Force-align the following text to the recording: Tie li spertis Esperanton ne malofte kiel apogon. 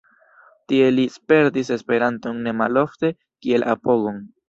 Tie 0.73 0.87
li 0.95 1.05
spertis 1.17 1.71
Esperanton 1.77 2.43
ne 2.49 2.57
malofte 2.65 3.15
kiel 3.23 3.73
apogon. 3.79 4.23